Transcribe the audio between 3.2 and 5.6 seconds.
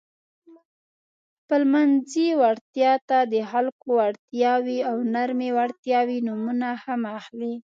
د خلکو وړتیاوې او نرمې